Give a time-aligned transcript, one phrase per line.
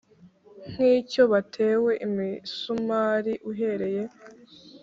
[0.71, 4.03] nk icyo batewe imisumari Uhereye